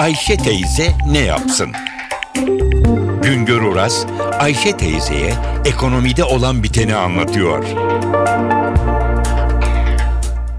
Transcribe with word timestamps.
Ayşe 0.00 0.36
teyze 0.36 0.92
ne 1.06 1.18
yapsın? 1.18 1.72
Güngör 3.22 3.62
Oras, 3.62 4.06
Ayşe 4.38 4.76
teyzeye 4.76 5.32
ekonomide 5.64 6.24
olan 6.24 6.62
biteni 6.62 6.94
anlatıyor. 6.94 7.64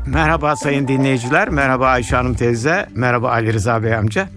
Merhaba 0.06 0.56
sayın 0.56 0.88
dinleyiciler, 0.88 1.50
merhaba 1.50 1.88
Ayşe 1.88 2.16
Hanım 2.16 2.34
teyze, 2.34 2.88
merhaba 2.96 3.32
Ali 3.32 3.54
Rıza 3.54 3.84
Bey 3.84 3.96
amca. 3.96 4.30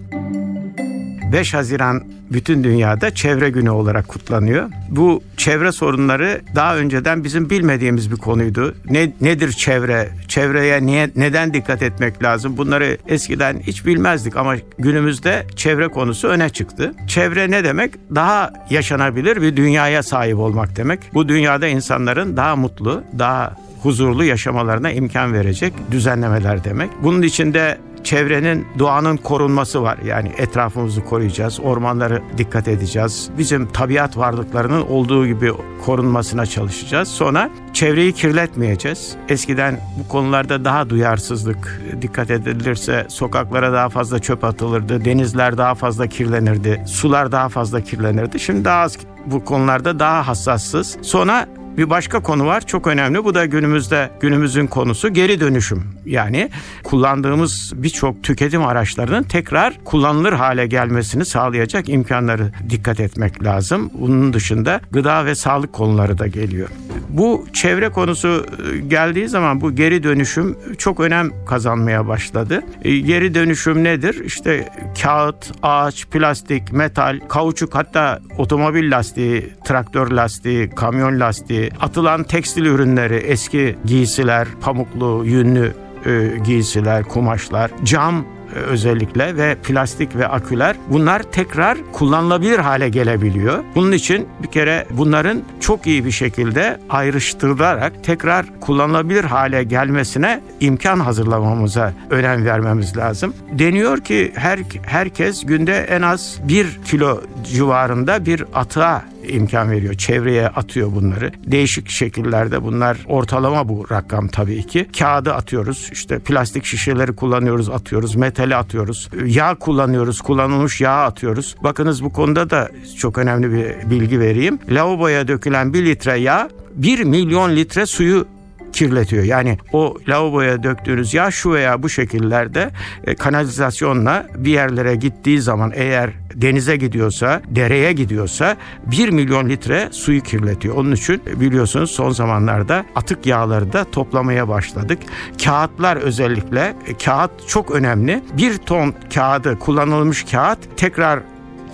5 1.35 1.53
Haziran 1.53 2.03
bütün 2.31 2.63
dünyada 2.63 3.15
çevre 3.15 3.49
günü 3.49 3.69
olarak 3.69 4.07
kutlanıyor. 4.07 4.69
Bu 4.89 5.23
çevre 5.37 5.71
sorunları 5.71 6.41
daha 6.55 6.77
önceden 6.77 7.23
bizim 7.23 7.49
bilmediğimiz 7.49 8.11
bir 8.11 8.15
konuydu. 8.15 8.75
Ne 8.89 9.13
nedir 9.21 9.51
çevre? 9.51 10.09
Çevreye 10.27 10.85
niye 10.85 11.09
neden 11.15 11.53
dikkat 11.53 11.81
etmek 11.81 12.23
lazım? 12.23 12.57
Bunları 12.57 12.97
eskiden 13.07 13.59
hiç 13.59 13.85
bilmezdik 13.85 14.37
ama 14.37 14.55
günümüzde 14.79 15.45
çevre 15.55 15.87
konusu 15.87 16.27
öne 16.27 16.49
çıktı. 16.49 16.93
Çevre 17.07 17.51
ne 17.51 17.63
demek? 17.63 17.93
Daha 18.15 18.53
yaşanabilir 18.69 19.41
bir 19.41 19.55
dünyaya 19.55 20.03
sahip 20.03 20.37
olmak 20.37 20.75
demek. 20.75 20.99
Bu 21.13 21.29
dünyada 21.29 21.67
insanların 21.67 22.37
daha 22.37 22.55
mutlu, 22.55 23.03
daha 23.19 23.55
huzurlu 23.83 24.23
yaşamalarına 24.23 24.91
imkan 24.91 25.33
verecek 25.33 25.73
düzenlemeler 25.91 26.63
demek. 26.63 26.89
Bunun 27.03 27.21
içinde 27.21 27.77
çevrenin 28.05 28.67
doğanın 28.79 29.17
korunması 29.17 29.83
var. 29.83 29.97
Yani 30.05 30.31
etrafımızı 30.37 31.03
koruyacağız, 31.03 31.59
ormanları 31.59 32.21
dikkat 32.37 32.67
edeceğiz. 32.67 33.29
Bizim 33.37 33.67
tabiat 33.67 34.17
varlıklarının 34.17 34.81
olduğu 34.81 35.27
gibi 35.27 35.51
korunmasına 35.85 36.45
çalışacağız. 36.45 37.07
Sonra 37.07 37.49
çevreyi 37.73 38.13
kirletmeyeceğiz. 38.13 39.15
Eskiden 39.29 39.79
bu 39.99 40.07
konularda 40.07 40.65
daha 40.65 40.89
duyarsızlık 40.89 41.81
dikkat 42.01 42.31
edilirse 42.31 43.05
sokaklara 43.09 43.73
daha 43.73 43.89
fazla 43.89 44.19
çöp 44.19 44.43
atılırdı, 44.43 45.05
denizler 45.05 45.57
daha 45.57 45.75
fazla 45.75 46.07
kirlenirdi, 46.07 46.83
sular 46.87 47.31
daha 47.31 47.49
fazla 47.49 47.81
kirlenirdi. 47.81 48.39
Şimdi 48.39 48.65
daha 48.65 48.81
az 48.81 48.97
bu 49.25 49.45
konularda 49.45 49.99
daha 49.99 50.27
hassassız. 50.27 50.97
Sonra 51.01 51.47
bir 51.77 51.89
başka 51.89 52.19
konu 52.19 52.45
var 52.45 52.65
çok 52.65 52.87
önemli. 52.87 53.23
Bu 53.23 53.33
da 53.33 53.45
günümüzde 53.45 54.09
günümüzün 54.19 54.67
konusu 54.67 55.13
geri 55.13 55.39
dönüşüm. 55.39 55.83
Yani 56.05 56.49
kullandığımız 56.83 57.73
birçok 57.75 58.23
tüketim 58.23 58.65
araçlarının 58.65 59.23
tekrar 59.23 59.83
kullanılır 59.85 60.33
hale 60.33 60.67
gelmesini 60.67 61.25
sağlayacak 61.25 61.89
imkanları 61.89 62.51
dikkat 62.69 62.99
etmek 62.99 63.43
lazım. 63.43 63.91
Bunun 63.93 64.33
dışında 64.33 64.81
gıda 64.91 65.25
ve 65.25 65.35
sağlık 65.35 65.73
konuları 65.73 66.17
da 66.17 66.27
geliyor. 66.27 66.69
Bu 67.09 67.45
çevre 67.53 67.89
konusu 67.89 68.45
e, 68.73 68.77
geldiği 68.77 69.27
zaman 69.27 69.61
bu 69.61 69.75
geri 69.75 70.03
dönüşüm 70.03 70.57
çok 70.77 70.99
önem 70.99 71.31
kazanmaya 71.45 72.07
başladı. 72.07 72.63
E, 72.81 72.97
geri 72.97 73.35
dönüşüm 73.35 73.83
nedir? 73.83 74.21
İşte 74.25 74.69
kağıt, 75.01 75.51
ağaç, 75.63 76.05
plastik, 76.05 76.71
metal, 76.71 77.19
kauçuk 77.29 77.75
hatta 77.75 78.19
otomobil 78.37 78.91
lastiği, 78.91 79.49
traktör 79.65 80.11
lastiği, 80.11 80.69
kamyon 80.69 81.19
lastiği, 81.19 81.71
atılan 81.79 82.23
tekstil 82.23 82.65
ürünleri, 82.65 83.15
eski 83.15 83.75
giysiler, 83.85 84.47
pamuklu, 84.61 85.23
yünlü 85.25 85.73
e, 86.05 86.37
giysiler, 86.45 87.03
kumaşlar, 87.03 87.71
cam 87.83 88.25
özellikle 88.55 89.37
ve 89.37 89.55
plastik 89.55 90.15
ve 90.15 90.27
aküler 90.27 90.75
bunlar 90.89 91.23
tekrar 91.23 91.77
kullanılabilir 91.93 92.59
hale 92.59 92.89
gelebiliyor. 92.89 93.63
Bunun 93.75 93.91
için 93.91 94.27
bir 94.43 94.47
kere 94.47 94.87
bunların 94.91 95.41
çok 95.59 95.87
iyi 95.87 96.05
bir 96.05 96.11
şekilde 96.11 96.79
ayrıştırılarak 96.89 98.03
tekrar 98.03 98.59
kullanılabilir 98.59 99.23
hale 99.23 99.63
gelmesine 99.63 100.41
imkan 100.59 100.99
hazırlamamıza 100.99 101.93
önem 102.09 102.45
vermemiz 102.45 102.97
lazım. 102.97 103.33
Deniyor 103.51 103.97
ki 103.97 104.31
her 104.35 104.59
herkes 104.85 105.45
günde 105.45 105.77
en 105.77 106.01
az 106.01 106.39
bir 106.43 106.79
kilo 106.85 107.21
civarında 107.43 108.25
bir 108.25 108.45
atığa 108.53 109.03
imkan 109.27 109.71
veriyor. 109.71 109.93
Çevreye 109.93 110.47
atıyor 110.47 110.91
bunları. 110.95 111.31
Değişik 111.47 111.89
şekillerde 111.89 112.63
bunlar 112.63 112.97
ortalama 113.07 113.69
bu 113.69 113.85
rakam 113.91 114.27
tabii 114.27 114.67
ki. 114.67 114.87
Kağıdı 114.99 115.33
atıyoruz. 115.33 115.89
işte 115.91 116.19
plastik 116.19 116.65
şişeleri 116.65 117.15
kullanıyoruz, 117.15 117.69
atıyoruz. 117.69 118.15
Metali 118.15 118.55
atıyoruz. 118.55 119.09
Yağ 119.25 119.55
kullanıyoruz. 119.55 120.21
Kullanılmış 120.21 120.81
yağ 120.81 121.03
atıyoruz. 121.03 121.55
Bakınız 121.63 122.03
bu 122.03 122.13
konuda 122.13 122.49
da 122.49 122.69
çok 122.97 123.17
önemli 123.17 123.51
bir 123.51 123.89
bilgi 123.89 124.19
vereyim. 124.19 124.59
Lavaboya 124.69 125.27
dökülen 125.27 125.73
bir 125.73 125.85
litre 125.85 126.19
yağ 126.19 126.49
1 126.75 127.03
milyon 127.03 127.55
litre 127.55 127.85
suyu 127.85 128.27
kirletiyor. 128.75 129.23
Yani 129.23 129.57
o 129.73 129.97
lavaboya 130.07 130.63
döktüğünüz 130.63 131.13
yağ 131.13 131.31
şu 131.31 131.53
veya 131.53 131.83
bu 131.83 131.89
şekillerde 131.89 132.71
e, 133.03 133.15
kanalizasyonla 133.15 134.27
bir 134.37 134.51
yerlere 134.51 134.95
gittiği 134.95 135.41
zaman 135.41 135.71
eğer 135.75 136.09
denize 136.35 136.75
gidiyorsa, 136.77 137.41
dereye 137.47 137.93
gidiyorsa 137.93 138.57
1 138.85 139.09
milyon 139.09 139.49
litre 139.49 139.89
suyu 139.91 140.21
kirletiyor. 140.21 140.75
Onun 140.75 140.91
için 140.91 141.21
biliyorsunuz 141.35 141.91
son 141.91 142.09
zamanlarda 142.09 142.85
atık 142.95 143.25
yağları 143.25 143.73
da 143.73 143.83
toplamaya 143.91 144.47
başladık. 144.47 144.99
Kağıtlar 145.43 145.97
özellikle 145.97 146.75
e, 146.87 146.97
kağıt 146.97 147.31
çok 147.47 147.71
önemli. 147.71 148.23
Bir 148.37 148.57
ton 148.57 148.93
kağıdı 149.13 149.59
kullanılmış 149.59 150.23
kağıt 150.23 150.59
tekrar 150.77 151.19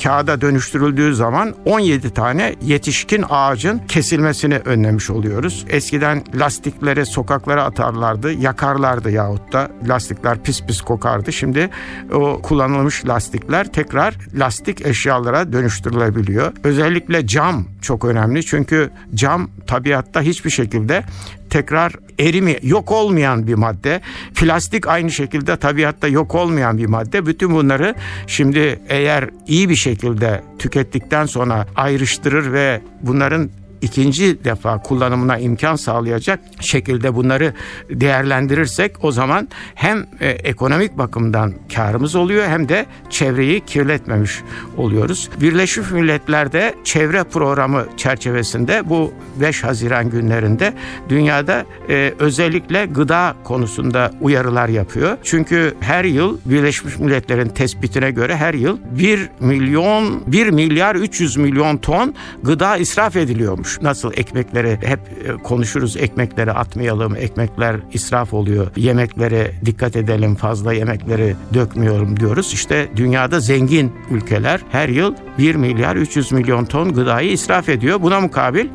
kağıda 0.04 0.42
dönüştürüldüğü 0.42 1.16
zaman 1.16 1.56
17 1.66 2.14
tane 2.14 2.56
yetişkin 2.62 3.26
ağacın 3.30 3.82
kesilmesini 3.88 4.58
önlemiş 4.58 5.10
oluyoruz. 5.10 5.66
Eskiden 5.70 6.24
lastikleri 6.36 7.06
sokaklara 7.06 7.64
atarlardı, 7.64 8.34
yakarlardı 8.34 9.12
yahut 9.12 9.54
da 9.54 9.70
lastikler 9.88 10.44
pis 10.44 10.66
pis 10.66 10.82
kokardı. 10.82 11.34
Şimdi 11.34 11.70
o 12.14 12.42
kullanılmış 12.42 13.08
lastikler 13.08 13.72
tekrar 13.72 14.18
lastik 14.34 14.86
eşyalara 14.86 15.54
dönüştürülebiliyor. 15.54 16.54
Özellikle 16.64 17.28
cam 17.28 17.66
çok 17.82 18.06
önemli 18.06 18.46
çünkü 18.46 18.90
cam 19.14 19.50
tabiatta 19.68 20.22
hiçbir 20.22 20.50
şekilde 20.50 21.04
tekrar 21.50 21.94
erimi 22.20 22.58
yok 22.64 22.92
olmayan 22.92 23.48
bir 23.48 23.54
madde. 23.54 24.02
Plastik 24.36 24.88
aynı 24.88 25.12
şekilde 25.12 25.58
tabiatta 25.58 26.08
yok 26.08 26.36
olmayan 26.36 26.78
bir 26.78 26.86
madde. 26.86 27.26
Bütün 27.26 27.52
bunları 27.52 27.96
şimdi 28.28 28.80
eğer 28.90 29.30
iyi 29.48 29.70
bir 29.70 29.76
şekilde 29.76 30.44
tükettikten 30.60 31.26
sonra 31.26 31.68
ayrıştırır 31.76 32.54
ve 32.54 32.82
bunların 33.02 33.50
ikinci 33.82 34.44
defa 34.44 34.82
kullanımına 34.82 35.38
imkan 35.38 35.76
sağlayacak 35.76 36.40
şekilde 36.60 37.16
bunları 37.16 37.54
değerlendirirsek 37.90 39.04
o 39.04 39.12
zaman 39.12 39.48
hem 39.76 40.06
e, 40.20 40.30
ekonomik 40.30 40.98
bakımdan 40.98 41.54
karımız 41.76 42.16
oluyor 42.16 42.48
hem 42.48 42.70
de 42.70 42.86
çevreyi 43.10 43.66
kirletmemiş 43.66 44.42
oluyoruz. 44.78 45.30
Birleşmiş 45.42 45.92
Milletler'de 45.92 46.76
çevre 46.84 47.24
programı 47.24 47.86
çerçevesinde 47.98 48.90
bu 48.90 49.14
5 49.42 49.64
Haziran 49.64 50.10
günlerinde 50.10 50.74
dünyada 51.10 51.66
e, 51.90 52.14
özellikle 52.20 52.86
gıda 52.86 53.36
konusunda 53.44 54.12
uyarılar 54.22 54.70
yapıyor. 54.70 55.18
Çünkü 55.24 55.74
her 55.80 56.04
yıl 56.04 56.38
Birleşmiş 56.46 57.00
Milletler'in 57.00 57.50
tespitine 57.50 58.12
göre 58.12 58.36
her 58.36 58.54
yıl 58.54 58.78
1 58.92 59.30
milyon 59.40 60.24
1 60.28 60.50
milyar 60.50 60.96
300 60.96 61.38
milyon 61.38 61.78
ton 61.78 62.16
gıda 62.44 62.78
israf 62.78 63.16
ediliyormuş 63.16 63.71
Nasıl 63.82 64.12
ekmekleri 64.14 64.80
hep 64.82 65.00
e, 65.00 65.44
konuşuruz 65.44 65.98
ekmekleri 65.98 66.52
atmayalım, 66.52 67.16
ekmekler 67.16 67.76
israf 67.94 68.34
oluyor. 68.34 68.68
Yemeklere 68.76 69.52
dikkat 69.66 69.96
edelim, 69.96 70.36
fazla 70.36 70.74
yemekleri 70.74 71.36
dökmüyorum 71.54 72.20
diyoruz. 72.20 72.54
İşte 72.54 72.88
dünyada 72.96 73.40
zengin 73.40 73.94
ülkeler 74.12 74.62
her 74.72 74.90
yıl 74.90 75.16
1 75.38 75.56
milyar 75.56 75.96
300 75.96 76.32
milyon 76.32 76.66
ton 76.66 76.94
gıdayı 76.94 77.32
israf 77.32 77.70
ediyor. 77.70 78.02
Buna 78.02 78.20
mukabil 78.20 78.68